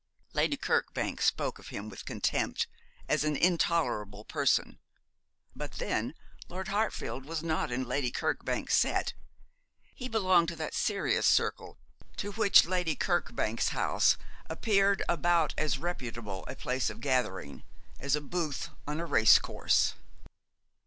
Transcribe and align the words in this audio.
Lady 0.33 0.57
Kirkbank 0.57 1.21
spoke 1.21 1.59
of 1.59 1.67
him 1.67 1.87
with 1.87 2.05
contempt, 2.05 2.65
as 3.07 3.23
an 3.23 3.35
intolerable 3.35 4.25
person. 4.25 4.79
But 5.55 5.73
then 5.73 6.15
Lord 6.49 6.69
Hartfield 6.69 7.23
was 7.23 7.43
not 7.43 7.71
in 7.71 7.87
Lady 7.87 8.09
Kirkbank's 8.09 8.73
set. 8.73 9.13
He 9.93 10.09
belonged 10.09 10.47
to 10.47 10.55
that 10.55 10.73
serious 10.73 11.27
circle 11.27 11.77
to 12.17 12.31
which 12.31 12.65
Lady 12.65 12.95
Kirkbank's 12.95 13.69
house 13.77 14.17
appeared 14.49 15.03
about 15.07 15.53
as 15.55 15.77
reputable 15.77 16.45
a 16.47 16.55
place 16.55 16.89
of 16.89 16.99
gathering 16.99 17.61
as 17.99 18.15
a 18.15 18.21
booth 18.21 18.69
on 18.87 18.99
a 18.99 19.05
race 19.05 19.37
course. 19.37 19.93